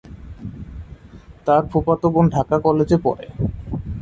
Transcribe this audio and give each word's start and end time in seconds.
তার 1.47 1.63
ফুফাতো 1.71 2.07
বোন 2.13 2.25
ঢাকা 2.29 2.57
কলেজে 2.59 2.97
পড়ে। 2.97 3.25